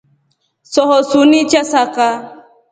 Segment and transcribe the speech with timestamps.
[0.73, 2.07] Sohosuni chasaka.